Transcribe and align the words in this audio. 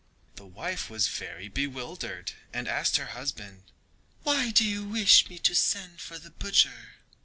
The 0.33 0.47
wife 0.47 0.89
was 0.89 1.09
very 1.09 1.47
bewildered 1.47 2.31
and 2.51 2.67
asked 2.67 2.97
her 2.97 3.05
husband: 3.13 3.65
"Why 4.23 4.49
do 4.49 4.65
you 4.65 4.83
wish 4.83 5.29
me 5.29 5.37
to 5.37 5.53
send 5.53 6.01
for 6.01 6.17
the 6.17 6.31
butcher?" 6.31 6.95